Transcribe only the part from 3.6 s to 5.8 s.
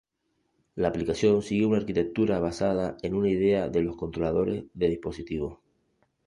de los controladores de dispositivo.